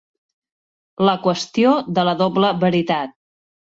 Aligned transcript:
La 1.09 1.15
qüestió 1.27 1.73
de 1.99 2.07
la 2.09 2.17
doble 2.25 2.51
veritat. 2.65 3.15